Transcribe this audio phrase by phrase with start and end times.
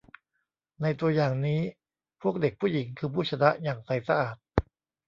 [0.81, 1.59] ในตัวอย่างนี้
[2.21, 4.35] พวกเด็กผู้หญิงคือผู้ชนะอย่างใสสะอาด